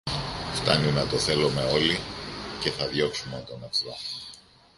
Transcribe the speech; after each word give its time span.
Φθάνει 0.53 0.91
να 0.91 1.07
το 1.07 1.17
θέλομε 1.17 1.61
όλοι, 1.63 1.99
και 2.61 2.69
θα 2.71 2.87
διώξουμε 2.87 3.43
τον 3.47 3.63
εχθρό. 3.63 3.95